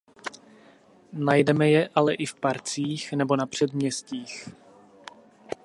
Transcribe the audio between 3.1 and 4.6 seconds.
nebo na předměstích.